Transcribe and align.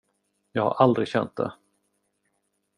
Jag 0.51 0.63
har 0.63 0.71
aldrig 0.71 1.07
känt 1.07 1.35
det. 1.35 1.53